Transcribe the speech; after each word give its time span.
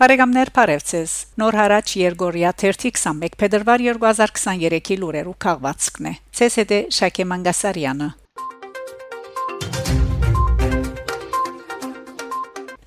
Բարեկամներ 0.00 0.48
Փարեվցես 0.56 1.14
Նոր 1.40 1.56
հարաճ 1.60 1.90
Երգորիա 2.00 2.50
31 2.62 3.34
փետրվար 3.40 3.82
2023-ի 3.84 4.96
լուրերու 5.02 5.34
քաղվածքն 5.44 6.08
է 6.08 6.12
ՑՍԴ 6.46 6.78
Շակե 6.98 7.26
Մանգասարյանը 7.32 8.08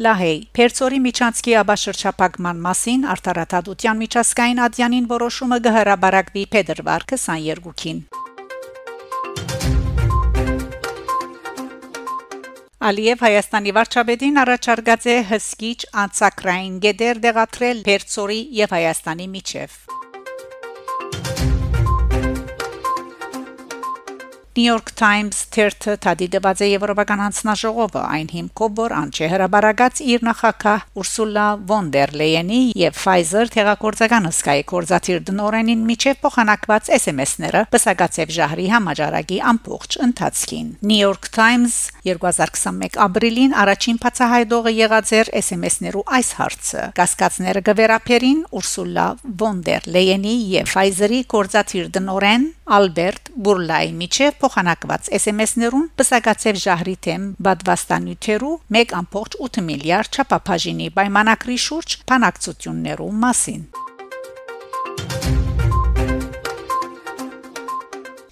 Լահեյ 0.08 0.42
Պերցորի 0.58 1.04
միջանցքի 1.06 1.56
աբաշրջապակման 1.62 2.66
մասին 2.66 3.08
արտարադատության 3.14 4.04
միջազգային 4.08 4.66
ադյանին 4.72 5.14
որոշումը 5.14 5.64
գհրաբարակվի 5.70 6.50
փետրվար 6.58 7.10
22-ին 7.14 8.06
Ալիև 12.84 13.22
Հայաստանի 13.24 13.72
վարչապետին 13.78 14.40
առաջարկած 14.42 15.06
է 15.14 15.16
հսկիչ 15.30 15.78
անցակրային 16.04 16.76
գեդեր 16.84 17.24
դեղատրել 17.30 17.82
Բերցորի 17.88 18.44
եւ 18.60 18.76
Հայաստանի 18.76 19.28
միջև 19.40 19.93
New 24.56 24.68
York 24.70 24.92
Times 24.94 25.38
թերթը 25.50 25.96
դադիդված 26.04 26.60
է 26.62 26.68
եվրոպական 26.76 27.22
հանձնաժողովը 27.24 28.02
այն 28.06 28.28
հիմքով 28.34 28.74
որ 28.78 28.94
անչե 29.00 29.30
հրաբարագած 29.32 30.02
իր 30.14 30.26
նախակահ 30.28 30.84
Ուրսուլա 31.02 31.46
վոն 31.72 31.88
դեր 31.96 32.14
Լեյենի 32.22 32.60
եւ 32.78 33.00
Pfizer 33.00 33.50
թերակորձական 33.56 34.28
հսկայի 34.30 34.66
կորզաթիր 34.70 35.24
դնորենին 35.30 35.82
միջև 35.90 36.20
փոխանակված 36.22 36.92
SMS-ները 37.00 37.64
բսակացեվ 37.74 38.36
ժահրի 38.38 38.68
համաճարակի 38.76 39.40
ամբողջ 39.54 39.98
ընթացքին 40.06 40.70
New 40.86 41.02
York 41.02 41.32
Times 41.34 41.80
2021 42.06 43.02
ապրիլին 43.08 43.58
առաջին 43.64 44.02
բացահայտողը 44.06 44.76
եղած 44.84 45.16
էր 45.18 45.34
SMS-ներու 45.42 46.06
այս 46.20 46.30
հարցը. 46.44 46.86
Կասկածները 47.02 47.66
գվերապերին 47.74 48.46
Ուրսուլա 48.54 49.10
վոն 49.42 49.66
դեր 49.66 49.92
Լեյենի 49.98 50.38
եւ 50.54 50.74
Pfizer-ի 50.74 51.22
կորզաթիր 51.34 51.92
դնորեն 51.98 52.50
Ալբերտ 52.74 53.32
Բուրլայի 53.44 53.94
միջև 54.04 54.43
փոխանակված 54.44 55.12
SMS-ներուն 55.20 55.88
բսակացև 56.00 56.60
ժահրի 56.64 56.98
թեմ 57.08 57.30
բադվաստանյութերու 57.48 58.56
1.8 58.84 59.64
միլիարդ 59.70 60.20
չափապաժինի 60.20 60.92
պայմանակրի 61.00 61.58
շուրջ 61.68 61.98
փանակցություններու 62.12 63.14
մասին 63.24 63.64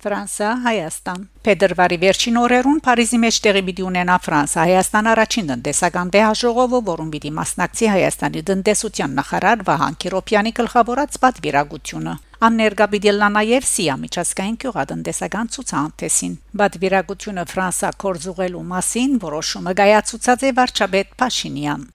Ֆրանսա 0.02 0.48
Հայաստան 0.64 1.26
Փետրվարի 1.46 1.98
վերջին 2.02 2.38
օրերուն 2.42 2.80
Փարիզի 2.88 3.20
մեջ 3.22 3.38
տեղի 3.46 3.62
պիտի 3.68 3.84
ունենա 3.86 4.16
Ֆրանսա 4.26 4.64
Հայաստան 4.66 5.10
առաջին 5.12 5.52
տնտեսական 5.52 6.12
վեհաժողովը, 6.16 6.80
որում 6.90 7.12
պիտի 7.14 7.34
մասնակցի 7.38 7.92
Հայաստանի 7.92 8.44
տնտեսության 8.50 9.16
նախարար 9.22 9.64
Վահան 9.70 10.02
Կիրոպյանի 10.02 10.56
գլխավորած 10.62 11.22
պատվիրակությունը 11.22 12.18
Աններգա 12.42 12.86
լա 13.22 13.28
նաև 13.36 13.66
Սիա 13.70 13.96
միջազգային 14.02 14.56
գյուղատնտեսական 14.64 15.50
ցուցահանդեսին 15.56 16.32
Պատվիրակությունը 16.62 17.44
Ֆրանսա 17.52 17.92
կորզուղելու 18.02 18.64
մասին 18.72 19.14
որոշումը 19.26 19.74
գայացուցած 19.82 20.46
է 20.50 20.52
վարչապետ 20.58 21.14
Փաշինյան 21.22 21.86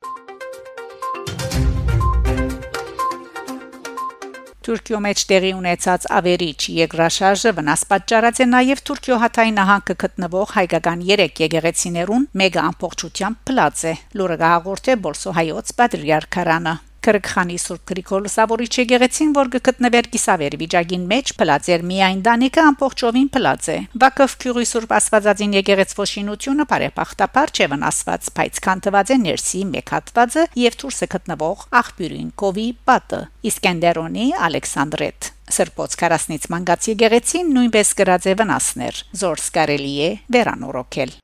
Թուրքիո 4.67 5.03
մեջ 5.03 5.27
տեղի 5.31 5.53
ունեցած 5.59 6.09
ավերիչ 6.21 6.61
եգրաշարժը 6.79 7.57
վնաս 7.59 7.87
պատճառած 7.91 8.41
է 8.43 8.51
նաև 8.55 8.87
Թուրքիո 8.87 9.23
հաթայի 9.27 9.53
նահանգը 9.59 10.01
գտնվող 10.06 10.56
հայկական 10.62 11.06
3 11.11 11.31
եկեղեցիներուն 11.43 12.33
մեգա 12.43 12.67
ամբողջությամբ 12.71 13.47
փլած 13.51 13.87
է 13.91 13.95
լուրը 14.19 14.43
հաղորդե 14.47 15.01
Բոլսո 15.06 15.39
հայոց 15.43 15.79
պատրիարքարանը 15.83 16.81
Քրկխանի 17.06 17.56
Սուրբ 17.62 17.83
Գրիգոր 17.87 18.22
Լուսավորիչ 18.25 18.71
եկեղեցին, 18.81 19.34
որ 19.37 19.50
գտնվեր 19.55 20.09
Կիսավերի 20.17 20.59
վիճակին 20.62 21.05
մեջ, 21.12 21.33
փլածեր 21.39 21.84
միայն 21.91 22.22
դանիկը 22.27 22.65
ամբողջովին 22.67 23.28
փլած 23.37 23.69
է։ 23.71 23.77
Վակով 24.03 24.34
Քյուրի 24.43 24.67
Սուրբ 24.72 24.94
Աստվածածին 24.97 25.55
եկեղեցվո 25.61 26.06
շինությունը 26.12 26.67
բարեփախտաբար 26.72 27.55
չէ 27.55 27.71
վնասված, 27.77 28.31
բայց 28.41 28.61
քանթված 28.67 29.15
է 29.15 29.21
ներսի 29.22 29.62
մեկ 29.71 29.94
հատվածը 29.97 30.44
եւ 30.67 30.78
դուրսը 30.83 31.11
գտնվող 31.15 31.65
աղբյուրին 31.87 32.28
Կովի 32.43 32.69
պատը։ 32.91 33.23
Իսկենդերոնի 33.53 34.27
Ալեքսանդրետ 34.50 35.31
Սրբոց 35.47 35.94
40-ից 36.00 36.49
մանգացի 36.50 36.93
եկեղեցին 36.97 37.55
նույնպես 37.55 37.94
գրած 38.03 38.28
է 38.33 38.37
վնասներ։ 38.43 39.03
Զորս 39.23 39.49
կարելի 39.61 39.97
է 40.11 40.12
վերանորոգել։ 40.34 41.19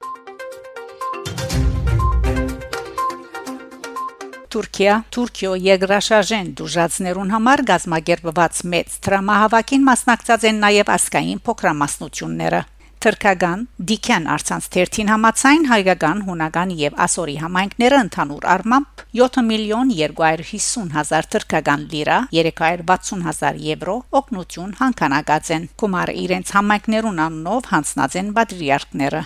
Թուրքիա 4.53 4.95
Թուրքիո 5.15 5.53
եգրաշաժեն 5.65 6.49
դուժացներուն 6.61 7.31
համար 7.33 7.63
գազագերբված 7.71 8.59
մեծ 8.75 8.97
տրամահավաքին 9.07 9.87
մասնակցած 9.87 10.45
են 10.51 10.59
նաև 10.67 10.91
ասկային 10.99 11.41
փոքրամասնությունները 11.47 12.61
Թրքական 13.03 13.63
Դիքյան 13.89 14.27
արցանց 14.31 14.67
13 14.77 15.09
համացայն 15.11 15.65
հայկական, 15.73 16.21
հունական 16.29 16.75
եւ 16.79 17.01
ասորի 17.07 17.35
համայնքները 17.43 17.99
ընդհանուր 18.05 18.47
առմամբ 18.53 19.03
7 19.23 19.43
միլիոն 19.49 19.91
250 19.97 20.93
հազար 20.99 21.29
թրքական 21.35 21.87
լիրա 21.95 22.19
360 22.37 23.27
հազար 23.27 23.63
եվրո 23.73 23.97
օգնություն 24.21 24.77
հանքանակած 24.83 25.55
են։ 25.57 25.67
Կոմար 25.83 26.15
իրենց 26.27 26.55
համայնքներուն 26.59 27.25
անունով 27.27 27.73
հանձնած 27.73 28.21
են 28.23 28.31
բադրիարքները։ 28.39 29.25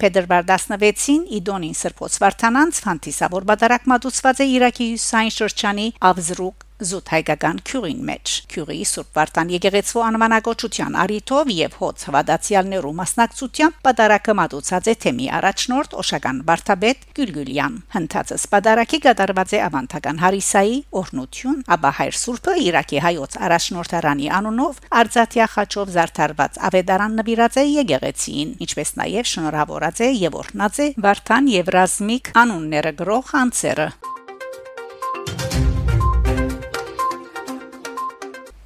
Փետրվար 0.00 0.48
16-ին 0.48 1.26
Իդոնին 1.40 1.76
սրբոց 1.76 2.16
Վարդանանց 2.24 2.80
ֆանտիսավոր 2.86 3.46
բادرակ 3.52 3.86
մատուցված 3.92 4.40
է 4.40 4.48
Իրաքի 4.56 4.90
հյուսային 4.94 5.36
շրջանի 5.36 5.86
Ավզրուկ 6.10 6.69
զուտ 6.80 7.10
հայկական 7.12 7.58
քյուրին 7.68 8.00
մեջ 8.08 8.32
քյուրի 8.50 8.78
Սուրբ 8.90 9.18
Վարդան 9.18 9.50
եկեղեցու 9.54 10.02
անվանակոչության 10.06 10.96
արիթով 11.02 11.50
եւ 11.54 11.76
հոց 11.80 12.04
հավատացյալներու 12.08 12.92
մասնակցությամբ 13.00 13.76
պատարակը 13.86 14.34
մատուցած 14.40 14.90
է 14.90 14.94
թեմի 15.04 15.26
առաջնորդ 15.38 15.96
Օշական 16.00 16.40
Վարդաբեդ 16.50 17.04
Գյուլգյուլյան 17.20 17.76
հնդածս 17.96 18.46
պատարակի 18.54 19.00
կատարված 19.06 19.54
է 19.54 19.62
ավանդական 19.66 20.20
Հարիսայի 20.24 20.76
օրնություն 21.00 21.60
ապա 21.76 21.90
հայր 22.00 22.18
Սուրբը 22.20 22.56
Իրաքի 22.70 23.02
հայոց 23.06 23.38
առաջնորդարանի 23.50 24.30
անունով 24.40 24.80
Արցաթիա 25.00 25.48
խաչով 25.54 25.94
զարդարված 25.96 26.60
ավետարան 26.70 27.18
նվիրած 27.20 27.60
է 27.60 27.66
եկեղեցին 27.80 28.54
ինչպես 28.66 28.94
նաեւ 29.00 29.30
շնորհավորած 29.34 30.04
է 30.06 30.12
եւ 30.24 30.40
օրնած 30.44 30.80
է 30.80 30.88
Վարդան 31.08 31.52
եւ 31.60 31.74
Ռազմիկ 31.76 32.32
անունները 32.44 32.96
գրող 33.00 33.36
անձերը 33.44 33.90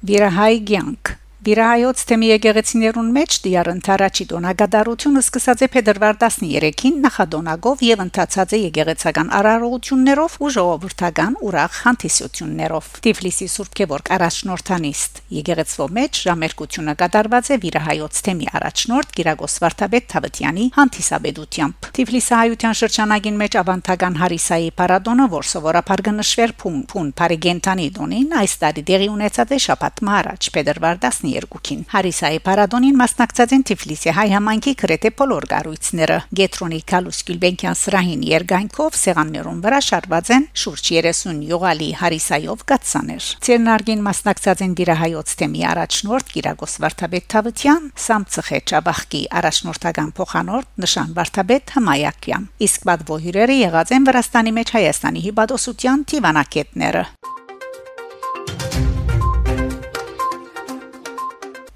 Վիրահայ 0.07 0.55
ցանկ 0.69 1.11
Վիրահայոց 1.45 1.99
թեմի 2.09 2.27
եկեղեցիներուն 2.31 3.09
մեջ 3.13 3.35
դիար 3.43 3.67
ընթարաչի 3.69 4.25
դոնագադարությունը 4.31 5.21
սկսած 5.21 5.59
է 5.61 5.67
փետրվար 5.75 6.15
13-ին 6.23 6.95
նախադոնագով 7.03 7.83
եւ 7.85 7.99
ընթացած 8.01 8.55
է 8.57 8.59
եկեղեցական 8.63 9.29
արարողություններով 9.39 10.37
ու 10.41 10.49
ժողովրդական 10.55 11.37
ուրախ 11.45 11.77
հանդիսություններով 11.85 12.87
Տիֆլիսի 13.05 13.47
Սուրբ 13.53 13.77
Գևորգ 13.77 14.09
առաջնորդանիստ 14.15 15.21
եկեղեցվո 15.37 15.87
մեջ 15.99 16.21
ժամերկությունը 16.25 16.97
կատարված 17.05 17.45
է 17.45 17.59
Վիրահայոց 17.61 18.23
թեմի 18.25 18.49
առաջնորդ 18.57 19.13
Գիրագոս 19.21 19.59
Վարդապետ 19.61 20.09
Թավթյանի 20.15 20.65
հանդիսաբեդությամբ 20.81 21.89
Տիֆլիսի 21.99 22.35
հայության 22.41 22.79
շրջանագին 22.81 23.39
մեջ 23.45 23.59
ավանդական 23.61 24.19
Հարիսայի 24.25 24.73
պարադոնը 24.81 25.29
որ 25.35 25.49
սովորաբար 25.53 26.05
գնշվեր 26.09 26.55
փուն 26.65 26.81
փուն 26.89 27.13
Փարիգենտանի 27.21 27.87
դոնին 27.99 28.35
այս 28.41 28.57
տարի 28.65 28.85
դեղի 28.89 29.09
ունեցած 29.15 29.55
է 29.55 29.59
շաբաթ 29.65 30.05
մահարաճ 30.09 30.51
փետրվար 30.55 31.01
13 31.05 31.34
12-ին։ 31.35 31.81
Հարիսայի 31.91 32.39
Փարադոնին 32.45 32.99
մասնակցած 33.01 33.55
են 33.55 33.63
Թիֆլիսի 33.69 34.13
հայ 34.15 34.27
համայնքի 34.35 34.73
քրեթե 34.81 35.11
բոլոր 35.19 35.47
գառույցները։ 35.51 36.17
Գետրոնի 36.39 36.79
Կալուս 36.91 37.19
Գյուլբենկյան 37.29 37.79
սրահին 37.81 38.25
երգանքով 38.31 38.97
սեղաններուն 39.05 39.59
վրա 39.65 39.79
շարված 39.85 40.31
են 40.35 40.47
շուրջ 40.65 40.91
30 40.95 41.43
յուղալի 41.49 41.89
հարիսայով 42.01 42.63
գացաներ։ 42.71 43.29
Ցերնարգին 43.45 44.05
մասնակցած 44.05 44.63
են 44.65 44.75
Գիրահայոց 44.79 45.35
թեմի 45.41 45.63
առաջնորդ 45.75 46.31
Գիրագոս 46.35 46.75
Վարդապետ 46.85 47.27
Թավթյան, 47.35 47.89
Սամցխե 48.05 48.59
Չաբախկի 48.65 49.21
առաջնորդական 49.39 50.09
փոխանորդ 50.19 50.71
Նշան 50.85 51.13
Վարդապետ 51.19 51.75
Համայակյան։ 51.75 52.47
Իսկ 52.65 52.87
բադվոհյուրերը 52.89 53.59
եղած 53.65 53.93
են 53.95 54.07
Վրաստանի 54.09 54.55
մեջ 54.59 54.73
Հայաստանի 54.75 55.25
հիբադոսության 55.25 56.05
Տիվանակետները։ 56.15 57.03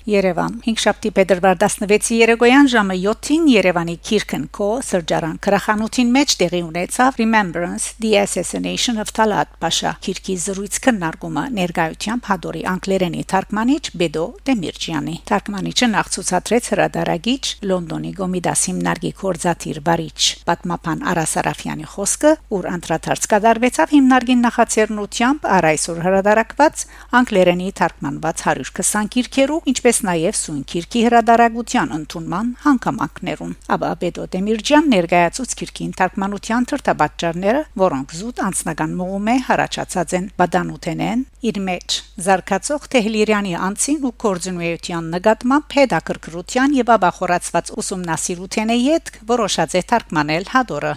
Երևան 0.10 0.54
5 0.66 0.80
շաբթի 0.82 1.10
փետրվար 1.14 1.58
16-ի 1.62 2.16
երեկոյան 2.24 2.70
ժամը 2.72 2.96
7-ին 3.04 3.44
Երևանի 3.52 3.96
Kirken 4.08 4.46
Co 4.58 4.70
սրճարան 4.82 5.36
քրախանութին 5.46 6.14
մեջ 6.16 6.34
տեղի 6.40 6.62
ունեցավ 6.66 7.20
Remembrance 7.22 7.92
the 8.02 8.16
Assassination 8.18 8.98
of 9.04 9.12
Talat 9.14 9.52
Pasha 9.62 9.92
Քիրքի 10.02 10.36
զրույց 10.46 10.80
քննարկումը 10.86 11.44
ներկայությամբ 11.60 12.30
հադորի 12.30 12.64
անգլերենի 12.72 13.22
թարգմանիչ 13.34 13.84
Բեդո 14.02 14.26
Դեմիրճյանի 14.50 15.16
թարգմանիչը 15.30 15.90
նախ 15.94 16.10
ցուցադրեց 16.16 16.72
հրադարագիչ 16.74 17.44
Լոնդոնի 17.70 18.14
Գոմիդաս 18.18 18.66
հիմնարկի 18.70 19.14
կորզաթիր 19.22 19.82
բարիչ 19.90 20.20
պատմապան 20.50 21.06
Արա 21.14 21.26
Սարաֆյանի 21.36 21.88
խոսքը, 21.94 22.34
ուր 22.58 22.70
անդրադարձ 22.74 23.30
կդարվեցավ 23.30 23.96
հիմնարկին 24.00 24.44
նախաձեռնությամբ 24.48 25.48
առ 25.60 25.70
այսօր 25.70 26.04
հրադարակված 26.08 26.86
անգլերենի 27.20 27.70
թարգմանված 27.80 28.44
120 28.50 29.12
գիրքերու, 29.20 29.62
ինչպես 29.70 29.99
նաև 30.08 30.38
սույն 30.40 30.64
գիրքի 30.72 31.02
հրադարագության 31.06 31.94
ընդունման 31.98 32.50
հանգամանքներուն։ 32.64 33.54
Աբա 33.76 33.92
Բեդո 34.04 34.26
Դեմիրջյան 34.36 34.90
ներկայացուց 34.94 35.56
գիրքին 35.60 35.94
թարգմանության 36.00 36.68
թրթաբաճարները, 36.72 37.62
որոնք 37.84 38.16
զուտ 38.20 38.42
անձնական 38.50 38.98
մողում 39.00 39.30
է 39.30 39.38
հարաճած 39.50 40.16
են 40.20 40.30
բադանութենեն 40.40 41.24
իր 41.50 41.62
մեջ 41.70 42.00
զարգացող 42.30 42.90
Թեհլիրյանի 42.96 43.56
անցին 43.70 44.04
ու 44.10 44.14
կորձունեության 44.26 45.14
նկատմամբ 45.20 45.78
հետաքրքրության 45.80 46.78
եւ 46.80 46.94
աբախորացված 47.00 47.74
ուսումնասիրության 47.84 48.76
հետ 48.90 49.16
որոշած 49.34 49.80
է 49.80 49.88
թարգմանել 49.94 50.54
հադորը 50.56 50.94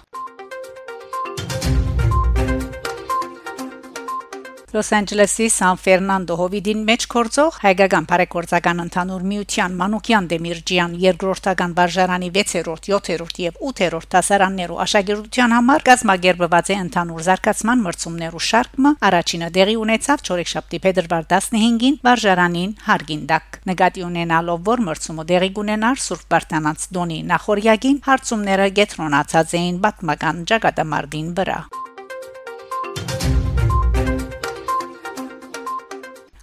Լոս 4.72 4.88
Անջելեսի 4.96 5.46
Սան 5.52 5.78
Ֆերնանդո 5.84 6.36
հովիդին 6.40 6.84
մեջ 6.88 7.02
կորցող 7.12 7.56
հայկական 7.60 8.06
բարեգործական 8.08 8.78
ընդհանուր 8.86 9.26
միության 9.32 9.74
Մանուկյան 9.80 10.28
Դեմիրջյան 10.30 10.94
երկրորդական 11.02 11.74
վարժարանի 11.76 12.30
6-րդ, 12.36 12.88
7-րդ 12.88 13.40
եւ 13.42 13.58
8-րդ 13.69 14.08
դասարաններու 14.16 14.78
աշակերտության 14.86 15.54
համար 15.56 15.84
կազմակերպված 15.90 16.72
է 16.72 16.78
ընդհանուր 16.86 17.26
զարգացման 17.28 17.84
մրցումներու 17.84 18.42
շարքը 18.48 18.94
առաջինը 19.12 19.52
դեղի 19.60 19.76
ունեցավ 19.82 20.24
Չորեքշաբթի 20.32 20.82
փետրվար 20.88 21.28
15-ին 21.36 22.00
վարժարանին 22.08 22.74
Հարգինդակ 22.88 23.60
նկատի 23.72 24.06
ունենալով 24.08 24.64
որ 24.72 24.86
մրցումը 24.88 25.28
դեղի 25.34 25.52
կունենար 25.60 26.02
Սուրբ 26.08 26.26
Բարտանանց 26.32 26.88
Դոնի 26.96 27.20
նախորյակին 27.34 28.02
հարցումները 28.08 28.72
գետրոնացած 28.80 29.56
էին 29.60 29.80
պատմական 29.84 30.44
ճակատամարտին 30.48 31.32
վրա 31.42 31.60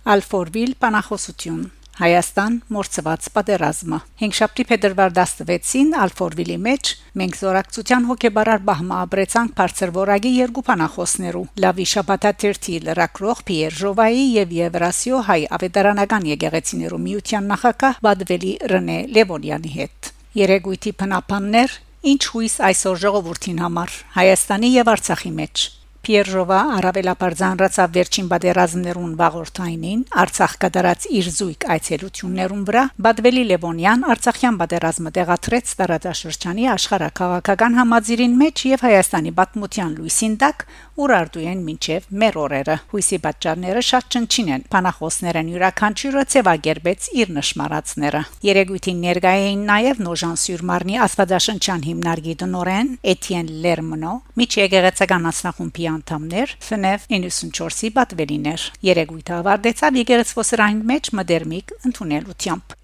Ալֆորվիլ 0.09 0.71
Պանախոսություն 0.81 1.65
Հայաստան 1.99 2.53
մորցված 2.73 3.27
պատերազմը 3.35 3.99
5 4.21 4.37
շաբթի 4.39 4.63
փետրվար 4.69 5.13
16-ին 5.17 5.91
Ալֆորվիլի 6.05 6.55
մեջ 6.65 6.91
մենք 7.21 7.37
զորակցության 7.41 8.07
հոգեբարար 8.09 8.63
բահմա 8.71 8.97
ապրեցանք 9.05 9.53
բարձր 9.59 9.93
որագի 9.99 10.33
երկու 10.39 10.65
փանախոսներու 10.71 11.45
Լավի 11.65 11.87
շաբաթաթերթի 11.93 12.77
լրակրող 12.89 13.43
Պիեր 13.49 13.79
Ժովայի 13.83 14.25
եւ 14.39 14.55
Եվրասիո 14.57 15.23
հայ 15.29 15.41
ավետարանական 15.59 16.29
եկեղեցիներու 16.33 17.03
միության 17.05 17.51
նախակահ 17.53 17.99
Բադվելի 18.09 18.53
Ռենե 18.73 18.99
Լևոնյանի 19.19 19.75
հետ 19.77 20.13
Երեգույթի 20.41 20.95
փնապաններ 21.03 21.81
ինչ 22.15 22.21
հույս 22.33 22.55
այսօր 22.71 23.03
ժողովրդին 23.05 23.67
համար 23.67 23.99
Հայաստանի 24.17 24.71
եւ 24.79 24.95
Արցախի 24.95 25.35
մեջ 25.43 25.69
Պիերժովա 25.99 26.57
առավելաբար 26.77 27.33
զանրացավ 27.39 27.89
վերջին 27.95 28.27
բادرազմներուն 28.31 29.15
վաղորդայինին 29.19 30.03
Արցախ 30.23 30.53
կդարած 30.63 31.07
իր 31.19 31.27
զույգ 31.35 31.65
այցելություններուն 31.75 32.61
վրա 32.69 32.83
Բադվելի 33.05 33.43
Լևոնյան 33.49 34.05
Արցախյան 34.15 34.59
բادرազմը 34.61 35.11
տեղադրեց 35.19 35.73
տարածաշրջանի 35.79 36.69
աշխարհակաղակական 36.75 37.77
համաձիրին 37.79 38.37
մեջ 38.39 38.63
եւ 38.69 38.85
Հայաստանի 38.87 39.33
պատմության 39.39 39.91
լույսին 39.99 40.37
տակ 40.39 40.65
ուրարտու 40.99 41.43
են 41.51 41.59
մինչև 41.67 42.07
մեր 42.23 42.39
օրերը 42.43 42.79
հույսի 42.95 43.19
պատճառները 43.27 43.83
շատ 43.89 44.09
ճնչին 44.15 44.49
են 44.55 44.65
փանախոսներն 44.73 45.51
յուրաքանչյուրը 45.53 46.23
ծևագերբեց 46.33 47.09
իր 47.19 47.31
նշмарածները 47.39 48.23
Երեգույթին 48.49 49.03
ներկային 49.03 49.63
նաեւ 49.69 50.01
Նոժան 50.07 50.35
Սյուրմարնի 50.43 50.99
աստվածաշնչյան 51.05 51.85
հիմնարկի 51.89 52.35
տնորեն 52.43 52.91
Էթիեն 53.13 53.53
Լերմնո 53.63 54.13
միջեգեղեցական 54.39 55.25
մասնախումբի 55.29 55.88
անդամներ 55.93 56.55
FNF 56.59 57.07
94-ի 57.13 57.91
պատվելիներ 57.97 58.67
Երեգույթը 58.89 59.35
ավարտեցավ 59.39 59.99
եկեղեցվոսրային 60.03 60.83
մեջ 60.93 61.11
մդերմիկ 61.19 61.75
ընդունելությամբ 61.89 62.77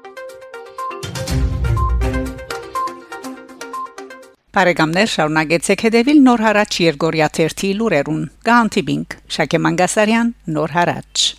Բարեկամներ 4.56 5.10
շարունակեցեք 5.12 5.81
հետևել 5.90 6.22
Նոր 6.30 6.44
հարաճ 6.46 6.78
Երգորիա 6.86 7.28
1-ի 7.44 7.72
լուրերուն։ 7.81 8.24
Գանտիբինգ 8.48 9.19
Շակե 9.36 9.63
Մանգասարյան 9.68 10.36
Նոր 10.56 10.78
հարաճ 10.80 11.31